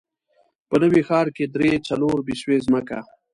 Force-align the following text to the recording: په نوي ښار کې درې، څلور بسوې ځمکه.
په 0.69 0.75
نوي 0.83 1.01
ښار 1.07 1.27
کې 1.35 1.45
درې، 1.55 1.71
څلور 1.87 2.17
بسوې 2.27 2.57
ځمکه. 2.65 2.99